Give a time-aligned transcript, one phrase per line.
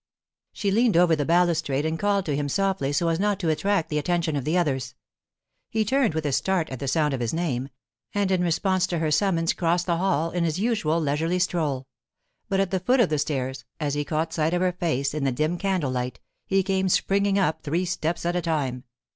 [0.51, 3.89] She leaned over the balustrade and called to him softly so as not to attract
[3.89, 4.95] the attention of the others.
[5.69, 7.69] He turned with a start at the sound of his name,
[8.15, 11.85] and in response to her summons crossed the hall in his usual leisurely stroll.
[12.49, 15.23] But at the foot of the stairs, as he caught sight of her face in
[15.23, 18.85] the dim candle light, he came springing up three steps at a time.